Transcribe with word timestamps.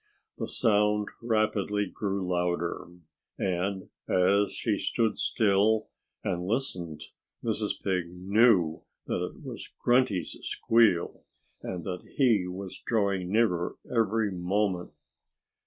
The 0.39 0.47
sound 0.47 1.09
rapidly 1.21 1.85
grew 1.87 2.27
louder. 2.27 2.87
And 3.37 3.89
as 4.09 4.51
she 4.51 4.79
stood 4.79 5.19
still 5.19 5.89
and 6.23 6.47
listened, 6.47 7.01
Mrs. 7.43 7.73
Pig 7.83 8.07
knew 8.11 8.81
that 9.05 9.23
it 9.35 9.43
was 9.43 9.69
Grunty's 9.79 10.35
squeal 10.41 11.23
and 11.61 11.83
that 11.83 12.13
he 12.15 12.47
was 12.47 12.81
drawing 12.83 13.31
nearer 13.31 13.75
every 13.95 14.31
moment. 14.31 14.91